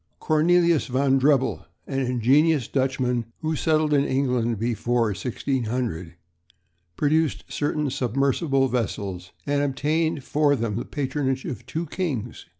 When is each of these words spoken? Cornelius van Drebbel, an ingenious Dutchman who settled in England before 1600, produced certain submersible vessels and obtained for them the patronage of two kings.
Cornelius 0.19 0.87
van 0.87 1.19
Drebbel, 1.19 1.63
an 1.85 1.99
ingenious 1.99 2.67
Dutchman 2.67 3.25
who 3.41 3.55
settled 3.55 3.93
in 3.93 4.03
England 4.03 4.57
before 4.57 5.09
1600, 5.09 6.15
produced 6.95 7.43
certain 7.47 7.87
submersible 7.91 8.67
vessels 8.67 9.31
and 9.45 9.61
obtained 9.61 10.23
for 10.23 10.55
them 10.55 10.75
the 10.77 10.85
patronage 10.85 11.45
of 11.45 11.67
two 11.67 11.85
kings. 11.85 12.47